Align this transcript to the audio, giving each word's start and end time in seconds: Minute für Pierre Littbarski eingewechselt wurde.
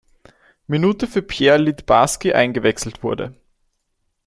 Minute 0.65 1.05
für 1.05 1.21
Pierre 1.21 1.59
Littbarski 1.59 2.33
eingewechselt 2.33 3.03
wurde. 3.03 3.35